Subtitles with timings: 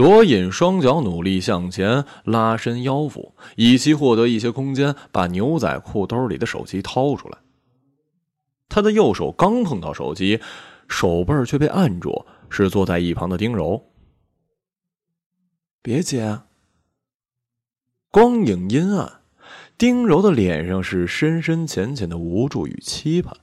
[0.00, 7.36] 罗隐双脚努力向前拉伸腰腹，以期获得一些空间，把牛仔裤兜里的手机掏出来。
[8.70, 10.40] 他的右手刚碰到手机，
[10.88, 13.90] 手背却被按住，是坐在一旁的丁柔。
[15.82, 16.40] 别接。
[18.10, 19.20] 光影阴暗，
[19.76, 23.36] 丁柔的脸上是深深浅浅的无助与期盼。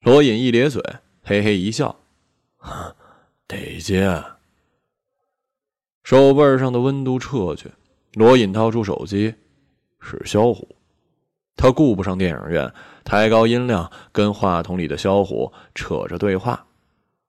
[0.00, 0.82] 罗隐一咧嘴，
[1.22, 1.94] 嘿嘿一笑
[3.46, 4.24] ：“得接。”
[6.02, 7.70] 手背上的温度撤去，
[8.14, 9.34] 罗隐掏出手机，
[10.00, 10.76] 是萧虎。
[11.56, 12.72] 他顾不上电影院，
[13.04, 16.66] 抬高音量，跟话筒里的萧虎扯着对话。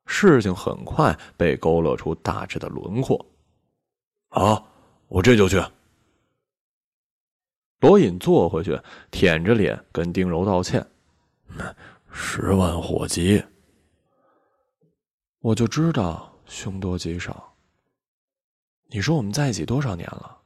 [0.06, 3.24] 事情很快被勾勒出大致的轮廓。
[4.30, 4.66] 好，
[5.10, 5.62] 我这就去。
[7.82, 8.80] 罗隐坐回去，
[9.12, 10.86] 舔着脸跟丁柔道歉
[12.12, 13.44] ：“十万火急，
[15.40, 17.51] 我就知道凶多吉少。”
[18.94, 20.38] 你说我们在一起多少年了？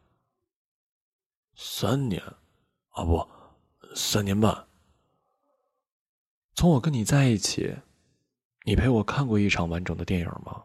[1.56, 2.22] 三年，
[2.92, 3.28] 啊不，
[3.95, 4.67] 三年半。
[6.53, 7.75] 从我跟你在一起，
[8.64, 10.64] 你陪我看过一场完整的电影吗？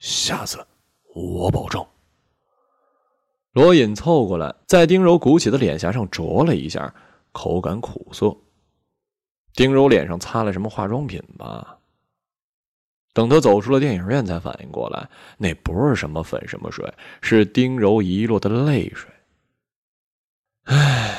[0.00, 0.66] 下次
[1.14, 1.86] 我保证。
[3.52, 6.92] 罗隐凑过来，在丁柔鼓起的脸颊上啄了一下，
[7.30, 8.36] 口感苦涩。
[9.52, 11.78] 丁柔脸上擦了什么化妆品吧？
[13.14, 19.08] 等他走出了电影院，才反应过来，那不是什么粉什么水，是丁柔遗落的泪水。
[20.64, 21.16] 唉，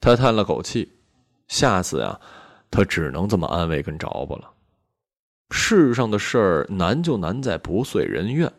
[0.00, 0.92] 他叹了口气，
[1.48, 2.20] 下次呀，
[2.70, 4.52] 他只能这么安慰跟着吧了。
[5.50, 8.50] 世上的事儿难就难在不遂人愿，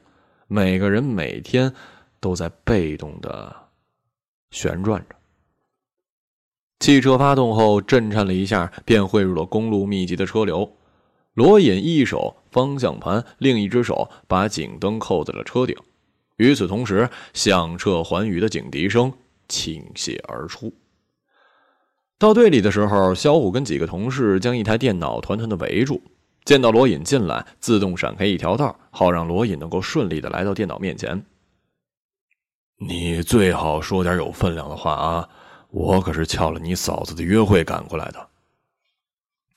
[0.47, 1.73] 每个人每天
[2.19, 3.55] 都在被动的
[4.51, 5.15] 旋转着。
[6.79, 10.69] 汽车发动后震颤了一下，便汇入了公路密集的车流。
[11.35, 15.75] 罗隐一手方向盘，另一只手把警灯扣在了车顶。
[16.37, 19.11] 与此同时，响彻寰宇的警笛声
[19.49, 20.73] 倾泻而出。
[22.17, 26.01] 到队里的时候，小虎跟几个同事将一台电脑团团的围住。
[26.45, 31.25] 见到罗隐进来，自动闪开一条道，好让罗隐能够顺利的来到电脑面前。
[32.77, 35.29] 你最好说点有分量的话啊！
[35.69, 38.29] 我可是翘了你嫂子的约会赶过来的。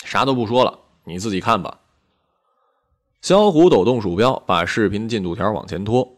[0.04, 0.76] 啥都不说了。
[1.08, 1.80] 你自己看吧。
[3.20, 6.16] 小虎抖动鼠标，把视频进度条往前拖，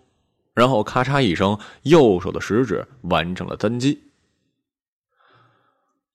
[0.53, 4.03] 然后咔嚓一声，右手的食指完成了单击。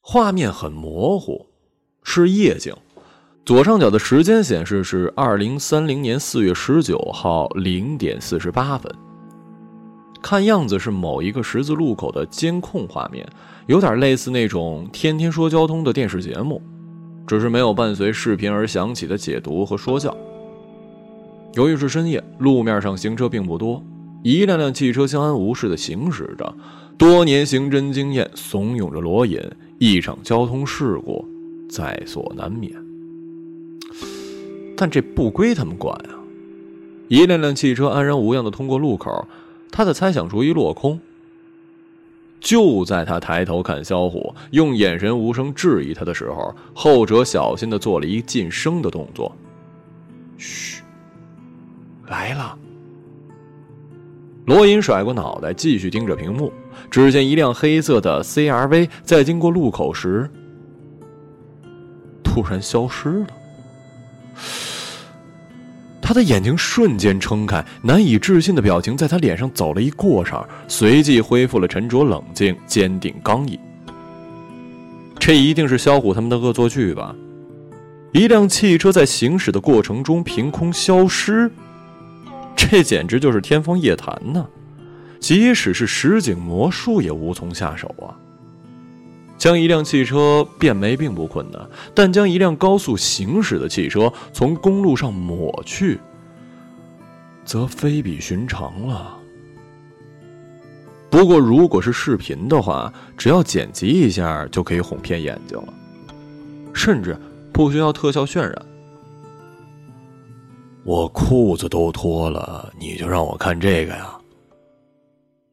[0.02, 1.47] 画面很模糊，
[2.03, 2.72] 是夜景。
[3.44, 8.92] 左上角的时间显示是二零三零年四月十九号零点四十八分。
[10.22, 13.28] 看样子是某一个十字路口的监控画面，
[13.68, 16.62] 有点类似那种天天说交通的电视节目。
[17.28, 20.16] 只是没有伴随视频而响起的解读和说教。
[21.53, 23.81] 由于是深夜，路面上行车并不多，
[24.24, 26.53] 一辆辆汽车相安无事的行驶着。
[26.97, 29.40] 多年刑侦经验怂恿着罗隐，
[29.80, 31.25] 一场交通事故
[31.69, 32.74] 在所难免。
[34.78, 36.19] 但这不归他们管啊！
[37.07, 39.28] 一辆辆汽车安然无恙的通过路口，
[39.72, 41.00] 他的猜想逐一落空。
[42.45, 49.35] 就在他抬头看萧虎，用眼神无声质疑他的时候，后者小心的做了一噤声的动作。
[50.38, 50.83] 嘘，
[52.06, 52.56] 来了。
[54.45, 56.53] 罗隐甩过脑袋，继续盯着屏幕。
[56.91, 60.29] 只见一辆黑色的 CRV 在经过路口时，
[62.23, 63.27] 突然消失了。
[66.06, 73.60] 他的眼睛瞬间撑开，难以置信的表情在他脸上走了一过场，随即恢复了沉着冷静、坚定刚毅。
[75.18, 77.16] 这一定是萧虎他们的恶作剧吧？
[78.12, 81.50] 一辆汽车在行驶的过程中凭空消失，
[82.56, 84.46] 这简直就是天方夜谭呢！
[85.20, 88.14] 即使是实景魔术也无从下手啊！
[89.38, 96.00] 将一辆汽车变没并不困难，但将一辆高速行驶的汽车从公路上抹去，
[97.44, 99.18] 则非比寻常了。
[101.10, 105.74] 不过，如果是视频的话，只要剪辑一下就可以哄骗眼睛了，
[106.74, 107.18] 甚至
[107.54, 108.65] 不需要特效渲染。
[110.83, 114.15] 我裤子都脱了，你就让我看这个呀？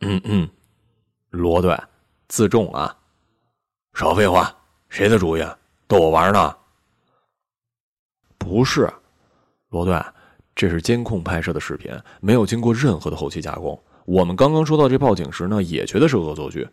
[0.01, 0.49] 嗯嗯，
[1.31, 1.79] 罗队，
[2.29, 2.97] 自重啊！
[3.95, 4.51] 少废话！
[4.89, 5.45] 谁的主意？
[5.87, 6.57] 逗我玩呢？
[8.39, 8.91] 不是，
[9.69, 10.03] 罗队，
[10.55, 13.79] 这是监控拍摄的视频，没有经过任何的后期加工。
[14.07, 16.67] 我们刚刚收到这报警时呢，也觉得是恶作剧，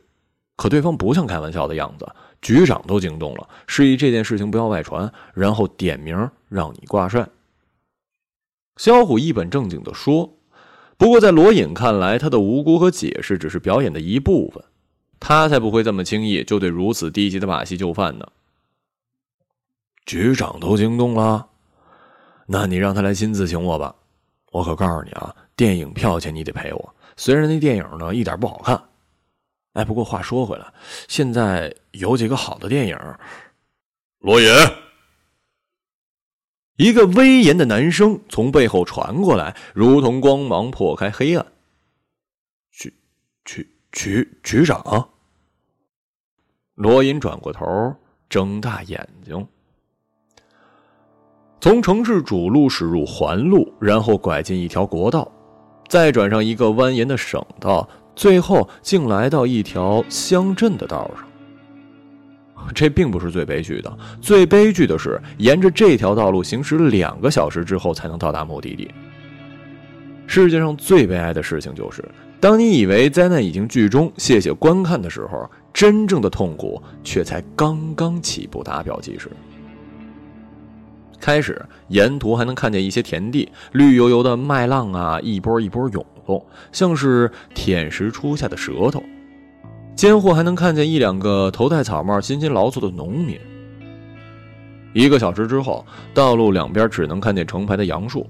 [0.55, 2.07] 可对方不像开玩笑的样子，
[2.41, 7.27] 局长都惊动了，示意这件事情不要外传，然后点名让你挂帅。
[8.77, 10.37] 肖虎一本正经的说。
[10.97, 14.61] 不过在罗隐看来，他的无辜和解释只是表演的一部分，
[15.19, 18.27] 他才不会这么轻易就对如此低级的把戏就范呢。
[20.05, 21.47] 局长都惊动了，
[22.47, 23.95] 那你让他来亲自请我吧。
[24.51, 26.95] 我可告诉你啊，电影票钱你得赔我。
[27.15, 28.81] 虽然那电影呢一点不好看，
[29.73, 30.73] 哎，不过话说回来，
[31.07, 32.97] 现在有几个好的电影。
[34.19, 34.49] 罗隐，
[36.77, 41.45] 一个威严的男声从背后传过来，如同光芒破开黑暗。
[42.71, 42.93] 局
[43.45, 45.09] 局局局长，
[46.75, 47.65] 罗隐转过头，
[48.29, 49.47] 睁大眼睛。
[51.59, 55.29] 从城市主路驶入环路，然后拐进一条国道，
[55.89, 61.25] 再转上一个蜿蜒的省道，最后竟来到一条乡镇的道上。
[62.75, 68.89] 这并不是最悲剧的，最悲剧的是沿着这条道路行驶两个小时之后才能到达目的地。
[70.27, 72.03] 世界上最悲哀的事情就是，
[72.39, 79.29] 当你以为灾难已经剧终，谢谢观看的时候，真正的痛苦却才刚刚起步打表计时。
[81.19, 89.03] 开始，沿途还能看见一些田地，绿油油的麦浪啊，一波一波涌动，像是舔食初夏的舌头。
[89.95, 93.37] 间或还能看见一两个头戴草帽、辛勤劳作的农民。
[94.93, 98.25] 一个小时之后，道路两边只能看见成排的杨树。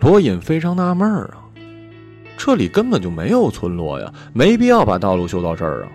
[0.00, 1.47] 罗隐非常纳闷啊，
[2.38, 5.92] 这里根本就没有村落呀，没必要把道路修到这儿啊。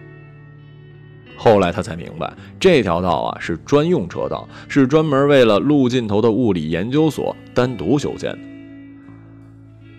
[1.38, 8.40] 后来他才明白，这条道啊是专用车道，是专门为了路尽头的物理研究所单独修建的。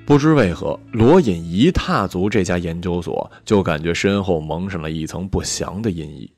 [0.06, 6.31] 不知为何，罗隐一踏足这家研究所，就感觉身后蒙上了一层不祥的阴影，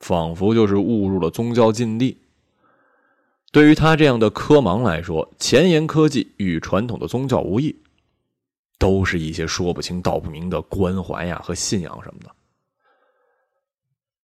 [0.00, 2.18] 仿佛就是误入了宗教禁地。
[3.52, 7.76] 对于他这样的科盲来说，前沿科技与传统的宗教无异，
[8.82, 12.34] 都是一些说不清道不明的关怀呀和信仰什么的。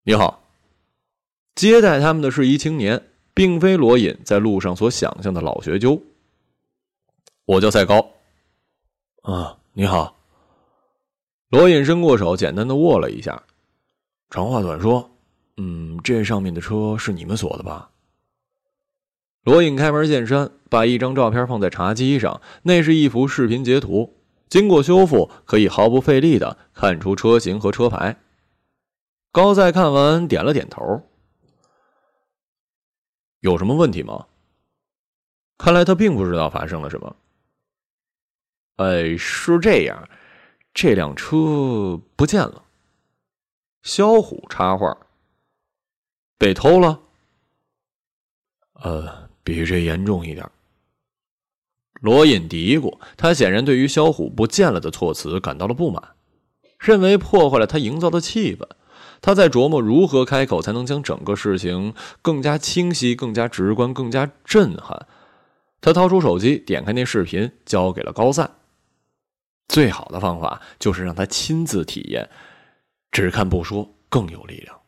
[0.01, 0.42] 你好，
[1.54, 3.00] 接待他们的是一青年，
[3.36, 6.01] 并非罗隐在路上所想象的老学究。
[7.45, 8.04] 我叫赛高。
[9.21, 10.18] 啊，你好。
[11.50, 13.44] 罗隐伸过手，简单的握了一下。
[14.31, 15.07] 长话短说，
[15.57, 17.92] 嗯，这上面的车是你们锁的吧？
[19.44, 24.17] 罗隐开门见山，把一张照片放在茶几上，那是一幅视频截图，
[24.49, 28.17] 经过修复，可以毫不费力的看出车型和车牌。
[29.31, 31.03] 高赛看完，点了点头。
[33.39, 34.27] 有什么问题吗？
[35.57, 37.15] 看来他并不知道发生了什么。
[38.77, 40.07] 哎，是这样，
[40.73, 42.63] 这辆车不见了。
[43.81, 44.95] 肖虎插话
[46.38, 47.01] ：“被偷了？”
[48.73, 50.47] 呃，比这严重一点。
[52.01, 56.15] 罗隐嘀咕，他显然对于萧虎不见了的措辞感到了不满，
[56.79, 58.67] 认为破坏了他营造的气氛。
[59.19, 65.07] 他在琢磨如何开口才能将整个事情更加清晰、更加直观、更加震撼。
[65.81, 68.57] 他掏出手机，点开那视频，交给了高赞。
[69.67, 72.29] 最好的方法就是让他亲自体验，
[73.11, 74.79] 只看不说更有力量，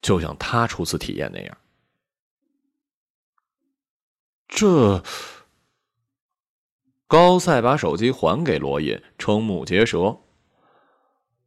[0.00, 1.56] 就像他初次体验那样。
[4.48, 5.02] 这
[7.10, 10.16] 高赛把手机还给罗隐，瞠目结舌。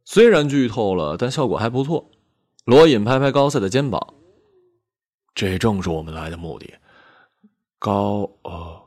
[0.04, 2.10] 虽然剧透了，但效果还不错。
[2.66, 4.12] 罗隐拍拍高赛的肩膀
[5.34, 6.74] ：“这正是我们来的目的。”
[7.80, 8.78] 高呃，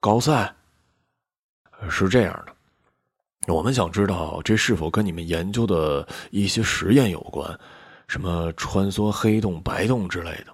[0.00, 0.52] 高赛
[1.88, 7.56] 是这样的，我们想知道这是否跟你们研究的一些实验有关，
[8.08, 10.46] 什么穿梭黑洞、白洞之类的。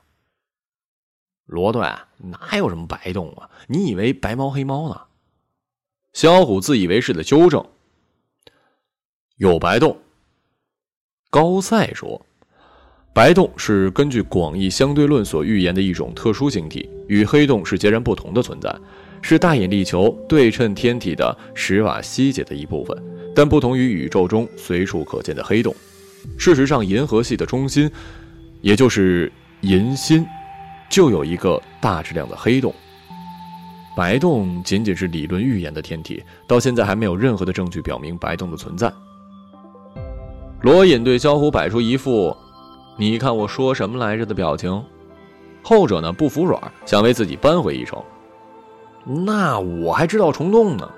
[1.46, 1.80] 罗队
[2.18, 3.48] 哪有什么白洞啊？
[3.66, 5.06] 你以为白猫黑猫呢？
[6.12, 7.64] 小虎自以为是的纠正
[9.38, 9.96] ：“有白洞。”
[11.30, 12.20] 高赛说
[13.14, 18.74] ：“白洞是根据广义相对论所预言的一种特殊星体，与黑洞是截然不同的存在，
[19.22, 22.96] 是大引力球对称天体的史瓦西解的一部分。
[23.32, 25.72] 但不同于宇宙中随处可见的黑洞，
[26.36, 27.88] 事实上，银河系的中心，
[28.60, 30.26] 也就是银心，
[30.90, 32.74] 就有一个大质量的黑洞。
[33.96, 38.92] 白洞仅仅是理论预言的天体，到现在还没有任何的证据表明白洞的存在。”
[40.62, 42.36] 罗隐对萧虎摆出一副
[42.96, 44.82] “你看我说什么来着”的表情，
[45.62, 47.98] 后者呢不服软，想为自己扳回一城。
[49.04, 50.88] 那我还知道虫洞呢。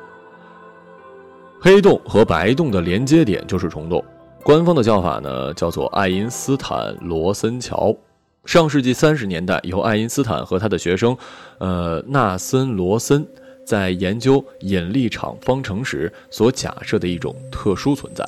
[1.61, 4.05] 黑洞和白洞的连接点就是虫洞，
[4.43, 7.97] 官方的叫法呢叫做爱因斯坦罗森桥。
[8.45, 11.17] 上世纪三十年代，由爱因斯坦和他的学生，
[11.59, 13.27] 呃纳森罗森
[13.65, 18.27] 在研究引力场方程时所假设的一种特殊存在。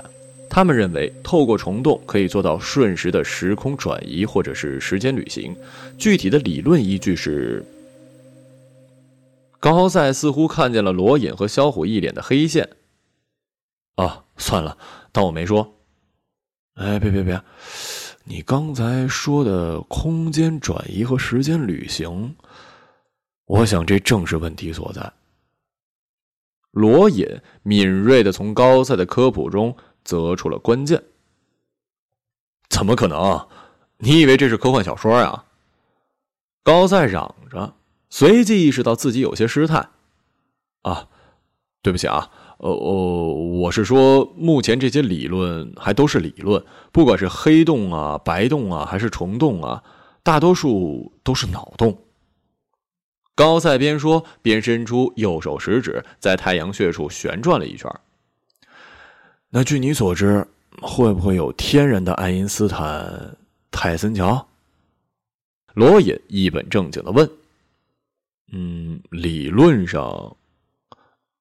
[0.48, 5.56] 他们认为，透过虫洞可以做到瞬时的时空转移或者是时间旅行。
[5.98, 7.64] 具体的理论依据是。
[9.58, 12.68] 高赛似乎看见了罗隐和萧虎一脸的黑线。
[13.96, 14.78] 啊，算了，
[15.10, 15.74] 当我没说。
[16.74, 17.40] 哎，别别别，
[18.26, 22.34] 你刚才说的空间转移和时间旅行，
[23.44, 25.12] 我想这正是问题所在。
[26.70, 27.26] 罗隐
[27.62, 31.02] 敏锐的从高赛的科普中择出了关键。
[32.70, 33.46] 怎么可能？
[33.98, 35.44] 你以为这是科幻小说呀？
[36.62, 37.74] 高赛嚷着。
[38.08, 39.88] 随即意识到自己有些失态，
[40.82, 41.08] 啊，
[41.82, 42.30] 对不起啊，
[42.64, 49.84] 呃，我我是说，目前这些理论还都是理论，不管是黑洞啊、白洞啊，还是虫洞啊，
[50.22, 51.98] 大多数都是脑洞。
[53.34, 57.94] 高赛边说边伸出右手食指，在太阳穴处旋转了一圈。
[59.50, 60.46] 那据你所知，
[60.80, 63.36] 会不会有天然的爱因斯坦
[63.70, 64.48] 泰森桥？
[65.74, 67.30] 罗隐一本正经的问。
[68.52, 70.34] 嗯，理论上，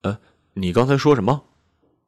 [0.01, 0.19] 呃，
[0.55, 1.43] 你刚才说什么？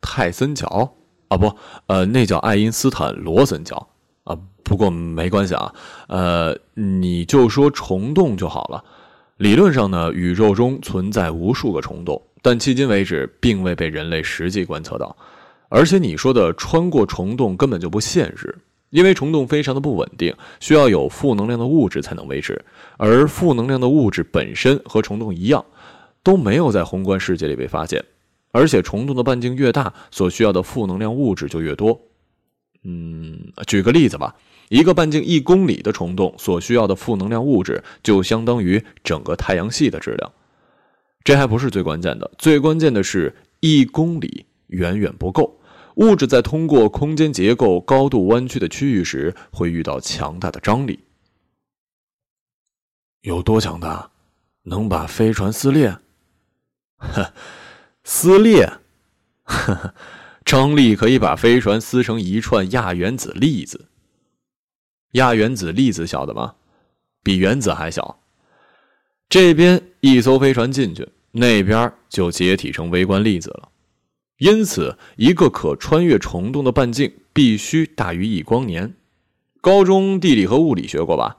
[0.01, 0.95] 泰森桥
[1.29, 1.55] 啊，不，
[1.87, 3.87] 呃，那叫爱因斯坦罗森桥
[4.23, 4.37] 啊。
[4.63, 5.73] 不过没关系啊，
[6.07, 8.83] 呃，你就说虫洞就好了。
[9.37, 15.15] 理论上呢，宇宙中存在无数个虫洞，但迄今为止并未被人类实际观测到。
[15.69, 18.55] 而且你说的穿过虫洞根本就不现实。
[18.91, 22.63] 因为虫洞非常的不稳定，需要有负能量的物质才能维持，
[22.97, 25.65] 而负能量的物质本身和虫洞一样，
[26.23, 28.05] 都没有在宏观世界里被发现。
[28.55, 31.99] 而且虫洞的半径越大，所需要的负能量物质就越多。
[32.83, 34.33] 嗯，举个例子吧，
[34.69, 40.31] 一个半径一公里的虫洞所需要的负能量物质，就相当于整个太阳系的质量。
[41.25, 45.59] 这还不是最关键的，最关键的是一公里远远不够。
[45.95, 50.97] 物质在通过空间结构高度弯曲的区域时，会遇到强大的张力。
[53.23, 54.11] 有多强大？
[54.63, 55.97] 能把飞船撕裂？
[56.97, 57.33] 呵，
[58.05, 58.65] 撕裂？
[59.43, 59.95] 呵呵，
[60.45, 63.87] 张力可以把飞船撕成一串亚原子粒子。
[65.13, 66.53] 亚原子粒子小的吗？
[67.23, 68.19] 比原子还小。
[69.27, 73.69] 这边一艘飞船进去，那边就解体成微观粒子了。
[74.37, 78.95] 因此，一个可穿越虫洞的半径必须大于一光年。
[79.61, 81.37] 高中地理和物理学过吧？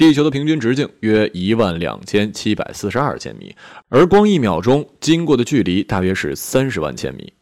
[0.00, 3.54] 地球的平均直径约一万两千七百四十二千米，
[3.90, 7.34] 而光一秒钟经过的距离大约是三十万千米。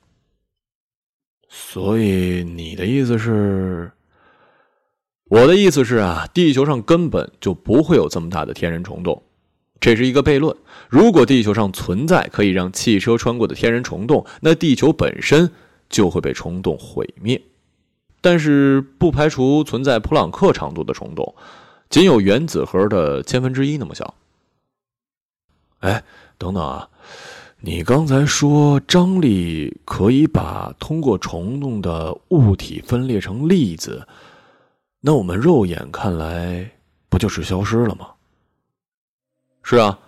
[1.49, 3.93] 所以，你的意思是？
[5.27, 9.23] 我的意思是啊，地球上根本就不会有这么大的天然虫洞。
[9.79, 10.57] 这是一个悖论。
[10.88, 15.49] 如果地球上存在可以让汽车穿过的天然虫洞，那地球本身
[15.88, 17.41] 就会被虫洞毁灭。
[18.21, 21.37] 但是不排除存在普朗克长度的虫洞，
[21.90, 24.14] 仅有原子核的千分之一那么小。
[25.80, 26.02] 哎，
[26.37, 26.88] 等等啊，
[27.61, 34.07] 你刚才说张力可以把通过虫洞的物体分裂成粒子，
[35.00, 36.68] 那我们肉眼看来
[37.09, 38.09] 不就是消失了吗？
[39.62, 39.99] 是啊，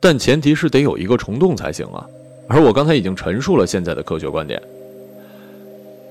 [0.00, 2.06] 但前提是得有一个虫洞才行啊。
[2.48, 4.60] 而我刚才已经陈述了现在的科学观点。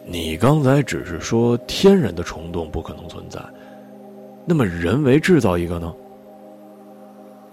[0.05, 3.39] 你刚才只是说天然的虫洞不可能存在，
[4.45, 5.93] 那么人为制造一个呢？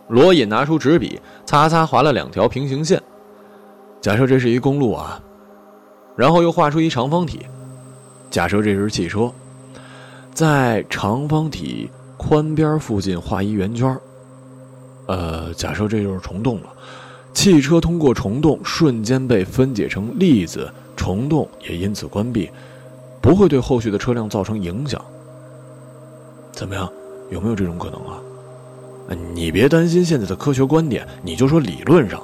[0.08, 3.02] 罗隐拿出纸笔，擦擦划了两条平行线。
[4.00, 5.20] 假设这是一公路啊，
[6.14, 7.44] 然后又画出一长方体。
[8.30, 9.32] 假设这是汽车，
[10.32, 13.98] 在长方体宽边附近画一圆圈。
[15.06, 16.68] 呃，假设这就是虫洞了，
[17.34, 22.50] 汽车通过虫洞瞬间被分解成粒子，虫洞也因此关闭，
[23.20, 25.04] 不会对后续的车辆造成影响。
[26.56, 26.90] 怎么样？
[27.30, 28.18] 有没有这种可能啊？
[29.34, 32.20] 你别担心现在的科学观点，你就说理论上。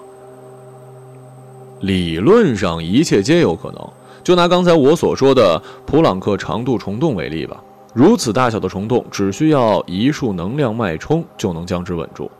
[1.80, 3.88] 理论上一切皆有可能。
[4.24, 7.62] 就拿刚才我所说的普朗克长度虫洞为例吧，
[7.92, 12.30] 如此大小的虫洞，只需要一束能量脉冲就能将之稳住。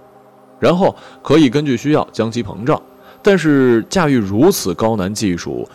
[0.59, 2.81] 然后可以根据需要将其膨胀，
[3.21, 5.69] 但是驾驭如此高难技术，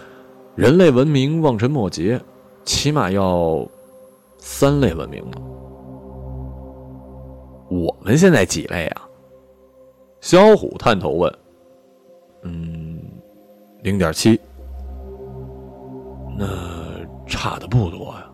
[0.55, 2.17] 人类文明望尘莫及，
[2.63, 3.67] 起码要
[4.39, 5.41] 三类文明了。
[7.69, 9.01] 我们现在几类啊？
[10.21, 11.33] 萧虎探头问。
[12.43, 12.99] 嗯，
[13.81, 14.39] 零点七。
[16.37, 16.45] 那
[17.25, 18.25] 差的不多呀。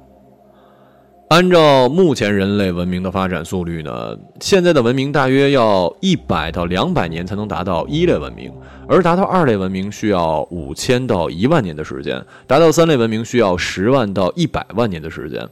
[1.30, 8.54] 按照目前人类文明的发展速率呢，现在的文明大约要一百到两百年才能达到一类文明，
[8.88, 15.48] 而达到二类文明需要五千到一万年的时间，达到三类文明需要十万到一百万年的时间。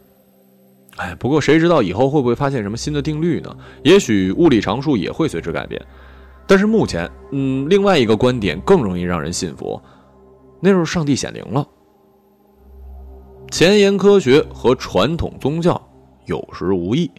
[0.97, 3.55] 哎，不过谁知道以后会不会发现什么新的定律呢？
[3.83, 5.81] 也许物理常数也会随之改变。
[6.45, 9.81] 但是目前，嗯，另外一个观点更容易让人信服，
[10.59, 11.65] 那就是上帝显灵了。
[13.49, 15.81] 前沿科学和传统宗教
[16.25, 17.09] 有时无异，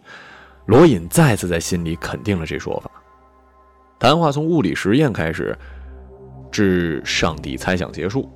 [0.67, 2.91] 罗隐再次在心里肯定了这说法。
[3.99, 5.57] 谈话从物理实验开始，
[6.51, 8.29] 至上帝猜想结束。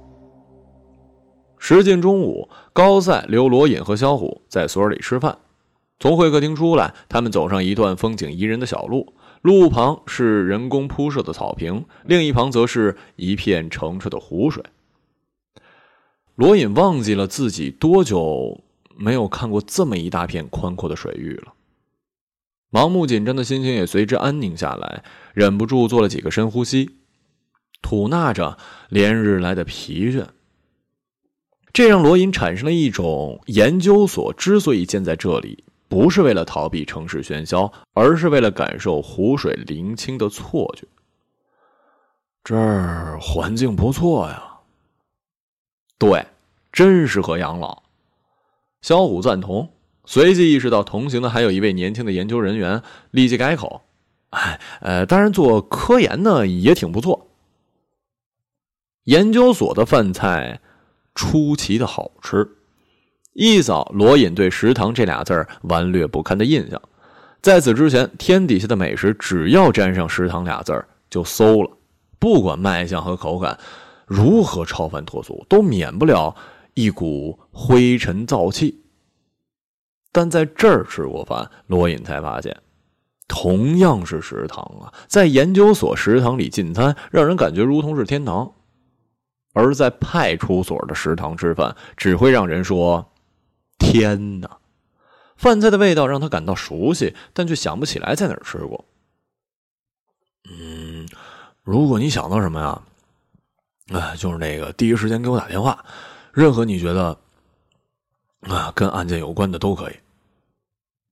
[1.59, 5.37] 时近中午，高赛留罗隐和肖虎在所里吃饭。
[5.99, 14.63] 从会客厅出来，他们走上一段风景宜人的小路，路旁是人工铺设的草坪，另一旁则是一片澄澈的湖水。
[16.35, 18.61] 罗隐忘记了自己多久
[18.95, 21.53] 没有看过这么一大片宽阔的水域了，
[22.71, 26.91] 盲目紧张的心情也随之安宁下来，忍不住做了几个深呼吸，
[27.81, 28.59] 吐纳着
[28.89, 30.27] 连日来的疲倦。
[31.77, 40.87] 这让罗隐产生了一种研究所之所以建在这里，不是为了逃避城市喧嚣，而是为了感受湖水灵清的错觉。
[42.43, 44.57] 这儿环境不错呀。
[45.99, 46.25] 对，
[46.71, 47.83] 真适合养老。
[48.81, 49.71] 小虎赞同，
[50.03, 52.81] 随即意识到同行的还有一位年轻的研究人员，
[53.11, 53.83] 立即改口
[54.33, 57.27] ：“哎，呃，当然做科研呢也挺不错。”
[59.05, 60.59] 研究所的饭菜
[61.17, 62.47] 出奇的好吃，
[63.33, 66.79] 一扫罗隐对食堂这俩字儿顽劣不堪的印象。
[67.41, 71.71] 在此之前，天底下的美食只要沾上食堂俩字儿就馊了，
[72.19, 73.57] 不管卖相和口感。
[74.05, 76.35] 如何超凡脱俗，都免不了
[76.75, 78.83] 一股灰尘燥气。
[80.11, 82.55] 但在这儿吃过饭，罗隐才发现，
[83.27, 88.53] 同样是食堂啊，在研究所食堂里进餐，让人感觉如同是天堂；
[89.57, 93.11] 而在派出所的食堂吃饭，只会让人说
[93.79, 94.59] ：“天哪！”
[95.35, 98.85] 饭菜的味道让他感到熟悉，但却想不起来在哪儿吃过。
[100.47, 101.07] 嗯，
[101.63, 103.99] 如果你想到什么呀？
[103.99, 105.83] 啊，就是那个第一时间给我打电话，
[106.31, 107.17] 任何你觉得
[108.41, 109.95] 啊跟案件有关的都可以。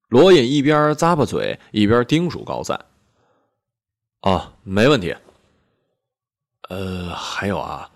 [0.10, 2.80] 罗隐一边咂巴嘴，一边叮嘱高赞
[4.22, 5.16] ：“啊，没问题。”
[6.70, 7.90] 呃，还有啊，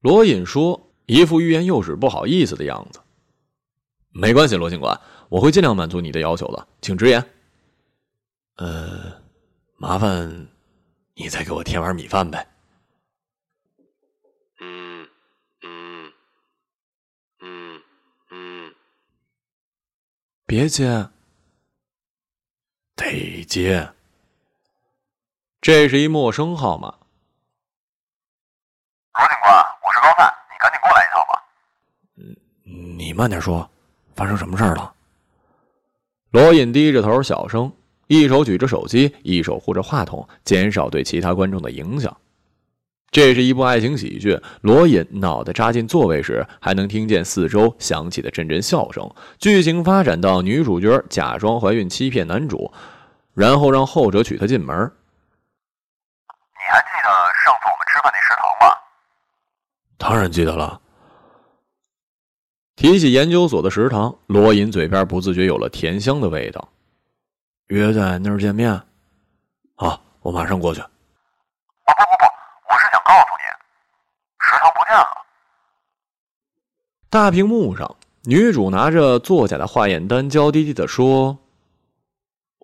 [0.00, 3.00] 罗隐说，一副欲言又止、不好意思的样子。
[4.10, 7.24] 没关系，罗警官，我会尽量满足你的要求的，请直言。
[8.56, 9.22] 呃，
[9.76, 10.48] 麻烦
[11.14, 12.46] 你再给我添碗米饭呗。
[20.46, 21.08] 别接，
[22.96, 23.92] 得接。
[25.60, 26.88] 这是一陌生号码。
[29.12, 31.44] 罗警官，我是高范，你赶紧过来一趟吧。
[32.16, 32.36] 嗯，
[33.00, 33.66] 你慢点说，
[34.14, 34.92] 发生什么事儿了？
[36.32, 37.72] 罗隐低着头，小声，
[38.08, 42.14] 一手举着手机，一手护着话筒，减少对其他观众的影响。
[43.10, 44.38] 这是一部爱情喜剧。
[44.60, 49.10] 罗隐脑袋扎进座位时，还能听见四周响起的阵阵笑声。
[49.38, 52.70] 剧情发展到女主角假装怀孕欺骗男主，
[53.32, 54.76] 然后让后者娶她进门。
[54.76, 57.08] 你还记得
[57.46, 58.76] 上次我们吃饭那食堂吗？
[59.96, 60.78] 当然记得了。
[62.80, 66.66] 提起研究所的食堂，罗隐嘴边不自觉有了甜香的味道。
[67.66, 68.72] 约在那儿见面。
[69.74, 70.80] 好，我马上过去。
[70.80, 73.44] 不不不，我是想告诉你，
[74.38, 75.06] 食堂不见了。
[77.10, 81.36] 大屏幕上，女主拿着作假的化验单，娇滴滴的说：“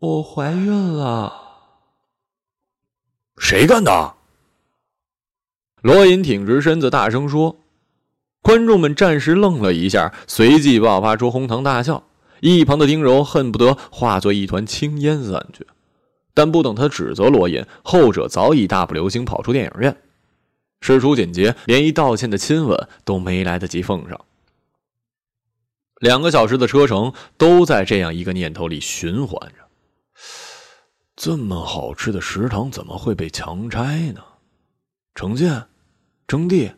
[0.01, 1.43] 我怀孕了。”
[3.37, 4.15] 谁干的？
[5.83, 7.55] 罗隐挺直身子，大声说。
[8.47, 12.05] 观众们暂时愣了一下，随即爆发出哄堂大笑。
[12.39, 15.67] 一旁的丁柔恨不得化作一团青烟散去，
[16.33, 19.97] 但不等他指责罗隐，后者早已大步流星跑出电影院。
[20.81, 24.21] 事出紧急，连一道歉的亲吻都没来得及奉上。
[25.99, 29.65] 两个小时的车程都在这样一个念头里循环着：
[31.17, 34.21] 这么好吃的食堂怎么会被强拆呢？
[35.17, 35.65] 程建、
[36.29, 36.71] 征地，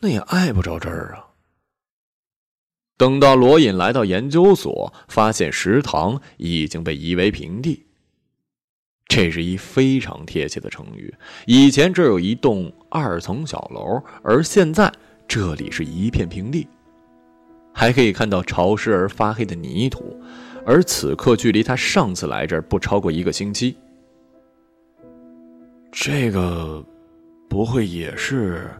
[0.00, 1.26] 那也碍不着这儿啊。
[2.96, 7.86] 等到罗隐来到研究所，发现食堂已经被夷为平地。
[9.06, 11.12] 这是一非常贴切的成语。
[11.46, 14.92] 以前这有一栋二层小楼，而现在
[15.26, 16.68] 这里是一片平地。
[17.72, 20.20] 还可以看到潮湿而发黑的泥土，
[20.66, 23.76] 而此刻距离他上次来这儿不超过一个星期。
[25.90, 26.84] 这个，
[27.48, 28.70] 不会也是？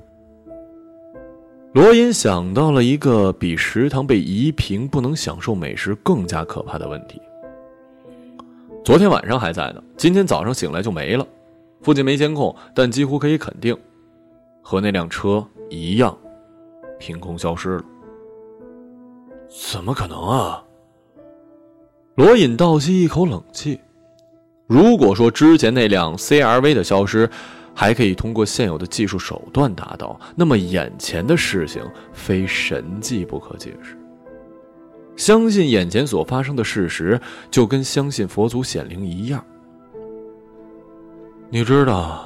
[1.72, 7.22] 罗隐想到了一个比食堂被夷平、不能享受美食更加可怕的问题。
[8.84, 11.24] 昨天晚上还在呢，今天早上醒来就没了。
[11.80, 13.76] 附近没监控，但几乎可以肯定，
[14.62, 16.18] 和那辆车一样，
[16.98, 17.84] 凭空消失了。
[19.48, 20.64] 怎么可能啊？
[22.16, 23.78] 罗隐倒吸一口冷气。
[24.66, 27.30] 如果说之前那辆 CRV 的消失，
[27.80, 33.96] 还可以通过现有的技术手段达到，那么眼前的事情非神迹不可解释。
[35.16, 37.18] 相信眼前所发生的事实，
[37.50, 39.42] 就跟相信佛祖显灵一样。
[41.48, 42.22] 你知道，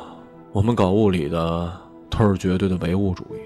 [0.51, 1.73] 我们搞物理的
[2.11, 3.39] 都是绝对的唯物主义，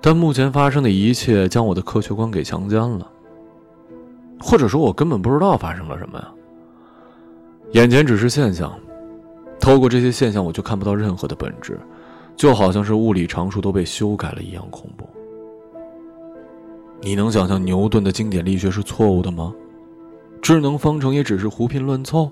[0.00, 3.06] 但目前发生的一切将我的科学观给强奸了，
[4.40, 6.32] 或者说，我根本不知道发生了什么呀。
[7.72, 8.72] 眼前只是现象，
[9.60, 11.78] 透过这些现象，我就看不到任何的本质，
[12.36, 15.08] 就好像是物理常数都被修改了一样恐怖。
[17.00, 19.54] 你能想象牛顿的经典力学是错误的吗？
[20.40, 22.30] 智能方程也只是胡拼乱凑，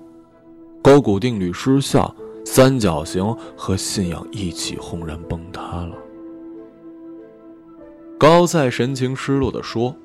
[0.81, 2.13] 勾股定律失效，
[2.45, 5.95] 三角形和信仰一起轰然崩塌了。
[8.17, 9.95] 高赛神情失落地说：“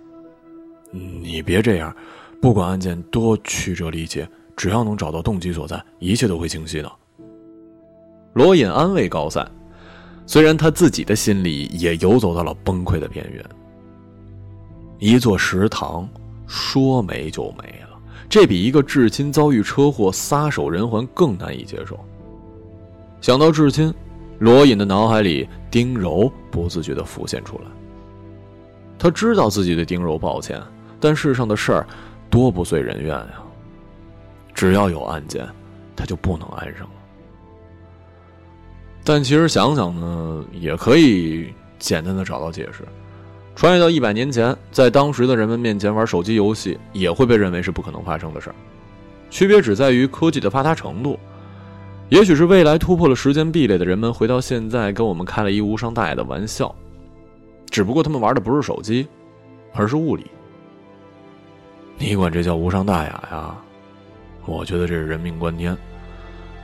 [0.91, 1.95] 你别这样，
[2.41, 6.93] 不管案件多曲折离奇。”只要能找到动机所在，一切都会清晰的。
[8.33, 9.47] 罗隐安慰高赛，
[10.27, 13.45] 虽然他自己的心里也游走到了崩溃的边缘。
[14.99, 16.09] 一座食堂
[16.47, 21.99] 说没就没了，这比一个至亲遭遇车祸撒手人寰更难以接受。
[23.21, 23.93] 想到至亲，
[24.39, 27.65] 罗隐的脑海里丁柔不自觉地浮现出来。
[28.99, 30.63] 他知道自己对丁柔抱歉，
[30.99, 31.87] 但世上的事儿
[32.31, 33.43] 多不遂人愿呀。
[34.55, 35.47] 只要有案件，
[35.95, 37.02] 他就不能安生了。
[39.05, 42.85] 但其实想想呢，也可以简单的找到解释。
[43.55, 48.55] 穿越到一百年前，在当时的人们面前玩手机游戏，也会被认为是不可能发生的事儿。
[49.29, 51.19] 区别只在于科技的发达程度。
[52.09, 56.75] 也许是未来突破了时间壁垒的人们，回到现在跟我们开了一无伤大雅的玩笑。
[57.71, 59.09] 只不过他们玩的不是手机，
[59.73, 60.27] 而是物理。
[61.97, 63.57] 你管这叫无伤大雅呀？
[64.45, 65.75] 我觉得这是人命关天。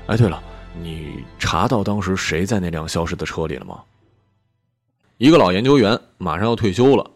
[0.06, 0.42] 哎，对了，
[0.82, 3.82] 你查到当时谁在那辆消失的车里了吗？
[5.16, 7.10] 一个老研究员，马上要退休了。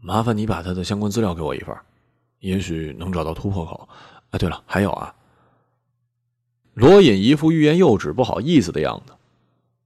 [0.00, 1.76] 麻烦你把他的相关资料给我一份，
[2.40, 3.88] 也许能找到突破口。
[4.30, 5.14] 哎，对了，还有啊。
[6.74, 9.12] 罗隐一副欲言又止、不好意思的样子。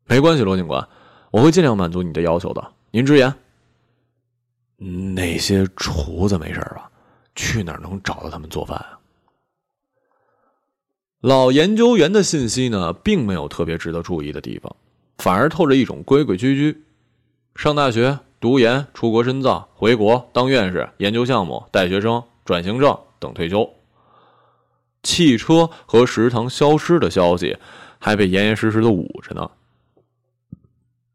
[0.07, 0.87] 没关系，罗警官，
[1.31, 2.73] 我会尽量满足你的要求的。
[2.91, 3.35] 您直言。
[5.15, 6.91] 那些厨子没事吧？
[7.35, 8.99] 去哪儿能找到他们做饭啊？
[11.23, 14.75] 老研究员的信息呢，并没有特别值得注意的地方，
[15.19, 16.83] 反而透着一种规规矩矩：
[17.55, 23.71] 上大学、读研、出国深造、回国当院士、研究项目、带学生、转型正等退休。
[25.05, 27.57] 汽车和食堂消失的消息
[28.01, 29.49] 还被严严实实的捂着呢。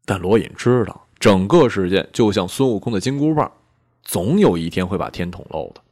[0.06, 3.52] 但罗隐知道，整个事件就像孙悟空的金箍棒，
[4.02, 5.82] 总有一天会把天捅漏的。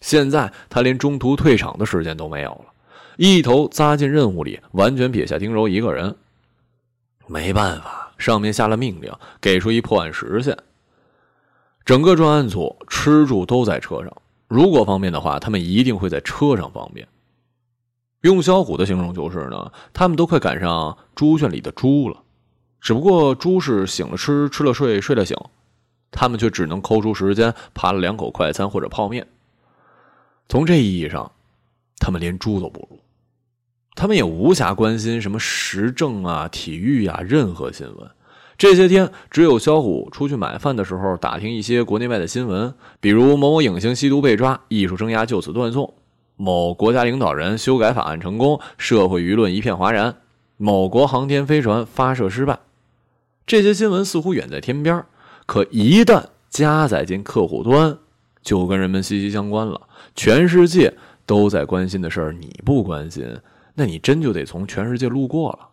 [0.00, 2.71] 现在他连中途退场的时间都没有了。
[3.16, 6.16] 一头扎进任务里，完全撇下丁柔一个人。
[7.26, 10.56] 没办法，上面下了命令，给出一破案时限。
[11.84, 14.10] 整个专案组吃住都在车上，
[14.48, 17.06] 如果方便的话，他们一定会在车上方便。
[18.22, 22.22] 用小虎的形容就是呢，他们都快赶上猪圈里的猪了，
[22.80, 25.36] 只不过猪是醒了吃，吃了睡，睡了醒，
[26.10, 29.26] 他们却只能抠出时间扒了两口快餐或者泡面。
[30.48, 31.30] 从这意义上。
[32.04, 32.98] 他们连猪都不如，
[33.94, 38.10] 他们也无暇关心什么时政啊、体育啊，任何新闻。
[38.56, 45.92] 这些天，只有肖虎出去买饭的时候打听一些国内外的新闻，比如某某影星吸毒被抓，艺术生涯就此断送；
[46.36, 50.12] 某国家领导人修改法案成功，社会舆论一片哗然；
[50.56, 52.60] 某国航天飞船发射失败。
[53.46, 55.04] 这些新闻似乎远在天边，
[55.44, 57.98] 可一旦加载进客户端，
[58.42, 59.80] 就跟人们息息相关了。
[60.14, 60.94] 全世界。
[61.24, 63.24] 都在关心的事儿，你不关心，
[63.74, 65.68] 那你真就得从全世界路过了。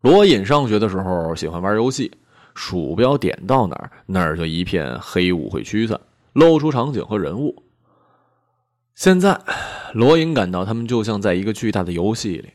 [0.00, 2.12] 罗隐上学的时候喜欢玩游戏，
[2.54, 6.00] 鼠标点到哪儿，那儿就一片黑雾会驱散，
[6.32, 7.64] 露出场景和人物。
[8.94, 9.40] 现在，
[9.94, 12.52] 罗隐感到他们就像在一个巨大的游戏里，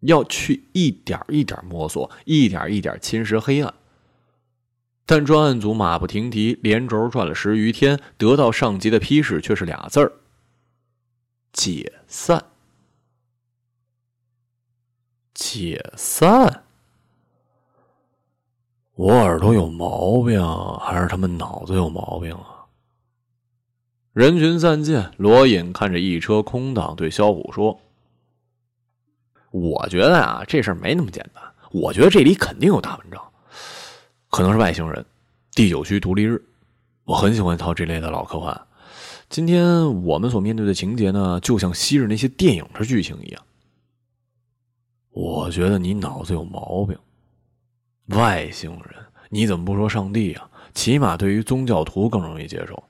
[0.00, 3.74] 要去一点一点摸索，一点一点侵蚀黑暗。
[5.04, 10.12] 但专案组马不停蹄，连轴转了十余天，得到上级的批示却是俩字儿：
[11.52, 12.42] 解散。
[15.34, 16.62] 解散？
[18.94, 20.40] 我耳朵有毛病，
[20.78, 22.64] 还是他们脑子有毛病啊？
[24.12, 27.80] 人群散尽，罗隐看着一车空档，对萧虎说
[29.50, 31.42] ：“我觉得啊，这事儿没那么简单。
[31.72, 33.20] 我觉得这里肯定有大文章。”
[34.30, 35.04] 可能是外星人，
[35.50, 36.40] 第九区独立日，
[37.02, 38.66] 我很喜欢套这类的老科幻。
[39.28, 43.42] 今天我们所面对的情节呢，就像昔日那些电影的剧情一样。
[45.14, 46.98] 我觉得你脑子有毛病。
[48.06, 50.50] 外星人，你怎么不说上帝啊？
[50.74, 52.82] 起码对于宗教徒更容易接受。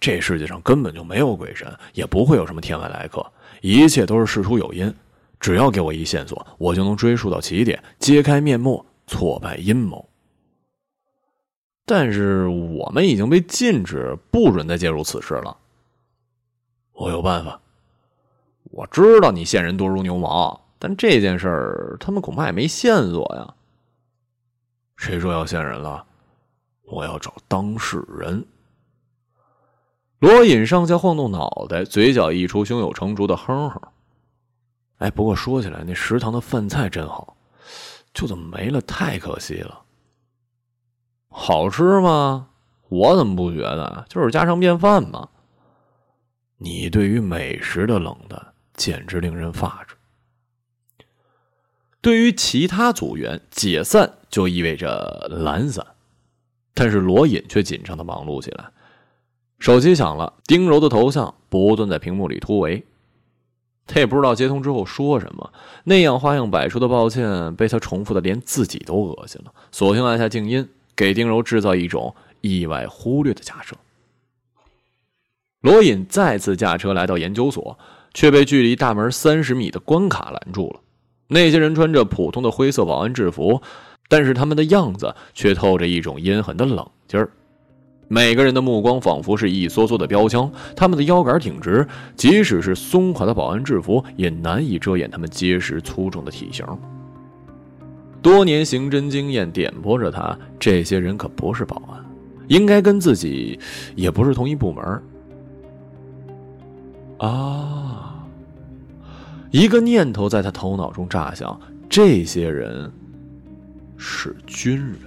[0.00, 3.24] 这世界上根本就没有鬼神，也不会有什么天外来客，
[3.60, 4.92] 一切都是事出有因。
[5.38, 10.08] 只要给我一线索，我就能追溯到起点，揭开面目，挫败阴谋。
[11.86, 15.56] 但是我们已经被禁止，不准再介入此事了。
[16.92, 17.60] 我有办法。
[18.64, 23.54] 我知道你线人多如牛毛，但这件事儿他们恐怕也没线索呀。
[24.96, 26.04] 谁说要线人了？
[26.86, 28.44] 我要找当事人。
[30.18, 33.80] 罗隐上下晃动脑袋，嘴角溢出胸有成竹的哼哼。
[34.98, 37.36] 哎，不过说起来，那食堂的饭菜真好，
[38.12, 39.84] 就这么没了，太可惜了。
[41.28, 42.48] 好吃吗？
[42.88, 44.04] 我怎么不觉得？
[44.08, 45.28] 就是家常便饭嘛。
[46.56, 49.91] 你对于美食的冷淡，简直令人发指。
[52.02, 55.86] 对于其他组员，解散就意味着懒散，
[56.74, 58.66] 但是罗隐却紧张的忙碌起来。
[59.60, 62.84] 手机响了，丁柔的头像不断在屏幕里突围。
[63.86, 65.52] 他也不知道接通之后说什么，
[65.84, 70.68] 那样花样百出的抱歉被他重复的连自己都恶心了，索性按下静音。
[70.94, 73.74] 给丁柔制造一种意外忽略的假设。
[75.62, 77.78] 罗隐再次驾车来到研究所，
[78.12, 80.80] 却被距离大门三十米的关卡拦住了。
[81.28, 83.60] 那些人穿着普通的灰色保安制服，
[84.08, 87.30] 但是他们的样子却透着一种阴狠的冷劲儿。
[88.08, 96.66] 每个人的目光仿佛是一梭梭的标枪，他们的腰杆挺直，即使是松垮的保安制服也难以遮掩他们结实粗重的体型。
[98.20, 102.04] 多年刑侦经验点拨着他，这些人可不是保安，
[102.48, 103.58] 应该跟自己
[103.96, 105.02] 也不是同一部门。
[107.16, 107.91] 啊！
[109.52, 112.90] 一个念头在他头脑中炸响：这些人
[113.98, 114.98] 是军人。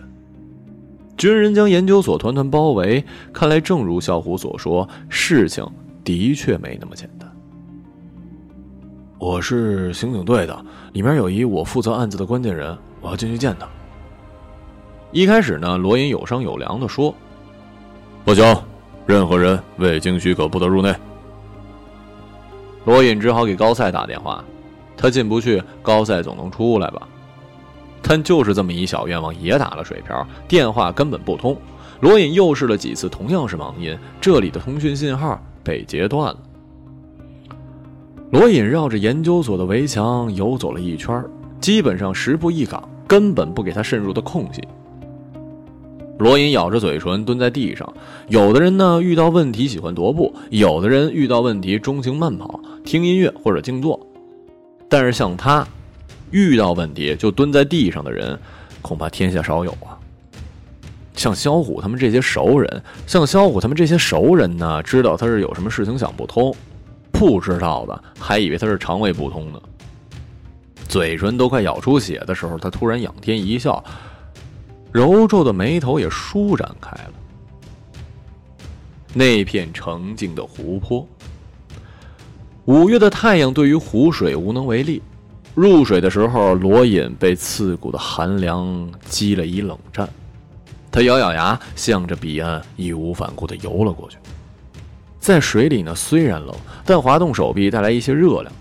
[1.18, 3.04] 军人将研究所团团包围，
[3.34, 5.66] 看来正如小虎所说，事情
[6.04, 7.28] 的确没那么简单。
[9.18, 12.78] 我是刑警队的，里面有一我负责案子的关键人。
[13.02, 13.68] 我要进去见他。
[15.12, 17.16] 一开始呢，罗隐有商有量的说
[18.24, 18.56] ：“不行，
[19.08, 20.94] 任何人未经许可不得入内。”
[22.86, 24.44] 罗隐只好给高赛打电话，
[24.96, 27.08] 他进不去，高赛总能出来吧？
[28.02, 31.58] 但就是这么一小愿望也打了水漂，电话根本不通。
[32.00, 36.38] 罗隐又试了几次，同样是忙音，这里的通讯信号被截断了。
[38.32, 41.24] 罗隐绕着研究所的围墙游走了一圈，
[41.60, 42.88] 基本上十步一岗。
[43.08, 44.68] 根本不给他渗入的空隙。
[46.18, 47.92] 罗隐咬着嘴唇蹲在地上。
[48.28, 54.00] 有的人呢，遇到问题喜欢踱步；有的人遇到问题钟情慢跑、听音乐或者静坐。
[54.88, 55.68] 但是像他，
[56.32, 58.40] 遇到问题就蹲在地上的人，
[58.82, 59.98] 恐怕天下少有啊。
[61.16, 66.52] 像萧虎他们这些熟人，像萧虎他们这些熟人呢，知道他是有什么事情想不通；
[67.12, 69.60] 不知道的，还以为他是肠胃不通呢。
[70.88, 73.84] 嘴唇都快咬出血的时候，他突然仰天一笑，
[74.96, 77.12] 揉皱的眉头也舒展开了。
[79.14, 81.06] 那片澄净的湖泊，
[82.64, 85.02] 五月的太阳对于湖水无能为力。
[85.54, 90.08] 入水的时候，罗隐被刺骨的寒凉击了一冷战，
[90.90, 94.16] 他咬咬牙，向着彼岸义无反顾的游了过去。
[95.20, 96.56] 在水里呢，虽然冷，
[96.86, 98.54] 但滑动手臂带来一些热量。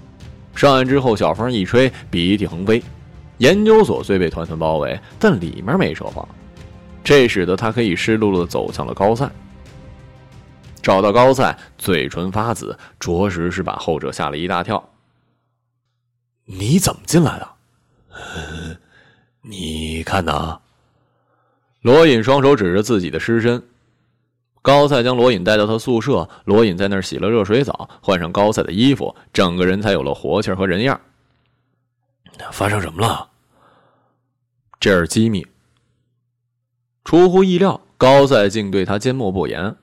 [0.57, 2.83] 上岸之后，小风一吹，鼻涕横飞。
[3.39, 6.27] 研究所虽被团团包围，但里面没设防，
[7.03, 9.31] 这使得他可以湿漉漉的走向了高赛。
[10.81, 14.91] 找到高赛，嘴唇发紫，着实是把后者吓了一大跳。
[16.45, 17.49] 你怎么进来的？
[19.43, 20.61] 你看呐。
[21.81, 23.63] 罗隐双手指着自己的尸身。
[24.63, 30.99] 高赛将罗隐带到他宿舍，罗隐在那儿洗了热水澡，换上高赛的衣服，整个人才有了活气和人样。
[32.53, 33.31] 发生什么了？
[34.79, 35.47] 这是机密。
[37.05, 39.77] 出出乎意料，高赛竟对他缄默不言。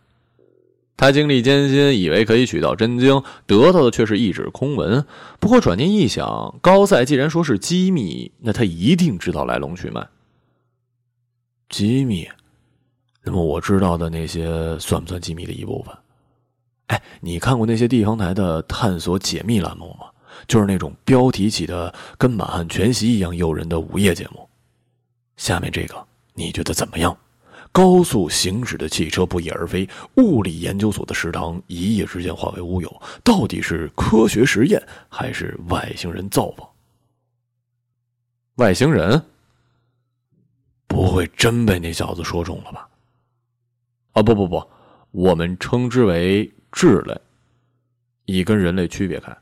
[0.98, 5.04] 他经历艰辛，以为可以取到真经，得到的却是一纸空文。
[5.40, 10.08] 不过转念一想，高赛既然说是机密，那他一定知道来龙去脉。
[11.70, 12.30] 机密，
[13.24, 15.96] 那么我知道的那些算不算机密的一部分？
[16.88, 20.08] 哎，你看过那些地方台的探索解密栏目吗？
[20.48, 24.48] 就是那种标题起的跟满汉全席一样诱人的午夜节目。
[25.38, 27.18] 下面这个你觉得怎么样？
[27.74, 36.68] 高速行驶的汽车不翼而飞，物理研究所的食堂一夜之间化为乌有，到底是科学实验还是外星人造访？
[38.56, 39.24] 外星人？
[40.86, 42.90] 不会真被那小子说中了吧？
[44.12, 44.62] 啊，不不不，
[45.12, 47.18] 我们称之为智类，
[48.26, 49.34] 以跟人类区别开。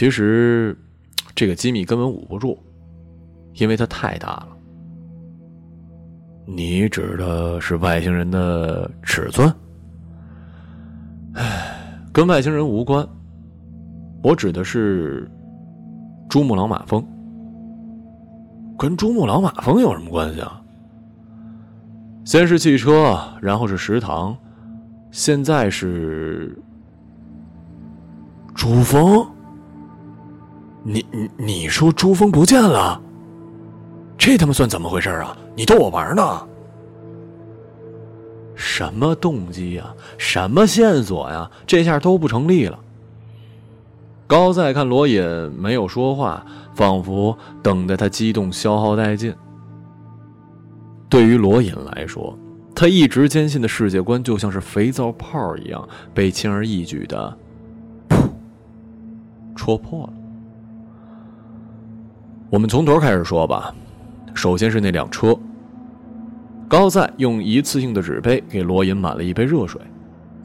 [0.00, 0.74] 其实
[1.34, 2.56] 这个机密根本捂不住，
[3.56, 4.48] 因为它太大了。
[6.46, 9.54] 你指的是外星人的尺寸？
[11.34, 13.06] 唉，跟外星人无关。
[14.22, 15.30] 我指的是
[16.30, 17.06] 珠穆朗玛峰。
[18.78, 20.62] 跟珠穆朗玛峰有什么关系啊？
[22.24, 24.34] 先是汽车，然后是食堂，
[25.10, 26.58] 现在是
[28.54, 29.30] 珠峰。
[30.82, 33.00] 你你你说珠峰不见了？
[34.16, 35.36] 这他妈算怎么回事啊？
[35.54, 36.46] 你逗我玩呢？
[38.54, 39.94] 什么动机呀？
[40.18, 41.50] 什么线索呀？
[41.66, 42.78] 这下都不成立了。
[44.26, 45.22] 高在看罗隐
[45.58, 49.34] 没有说话，仿佛等待他激动消耗殆尽。
[51.08, 52.38] 对于罗隐来说，
[52.74, 57.36] 他一直坚信的世界观就像是肥皂泡一样，被轻而易举的
[58.08, 58.16] 噗
[59.56, 60.12] 戳破了。
[62.50, 63.72] 我们从头开始说吧。
[64.34, 65.36] 首先是那辆车。
[66.68, 69.80] 高赛用一次性的纸杯给罗隐满了一杯热水，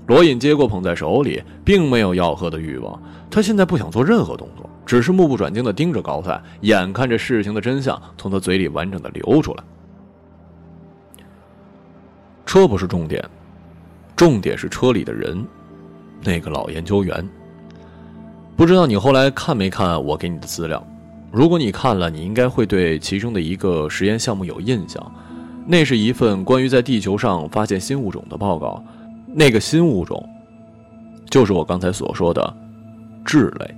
[0.06, 3.02] 罗隐接过捧在手里，并没有要喝的欲望。
[3.30, 9.64] 他现在不想做任何动作，只是目不转睛地盯着高赛，眼看着事情的真相从他嘴里完整的流出来。
[12.46, 13.24] 车不是重点，
[14.16, 15.44] 重点是车里的人，
[16.24, 17.28] 那个老研究员。
[18.56, 20.86] 不知道你后来看没看我给你的资料？
[21.36, 25.12] 如果你看了，你应该会对其中的一个实验项目有印象。
[25.68, 28.82] 那是一份关于在地球上发现新物种的报告。
[29.28, 30.30] 那个新物种，
[31.30, 32.56] 就是我刚才所说的
[33.26, 33.76] 智类。